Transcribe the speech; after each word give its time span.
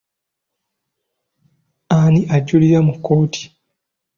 Ani 1.99 2.21
ajulira 2.35 2.79
mu 2.85 2.93
kkooti? 2.97 3.43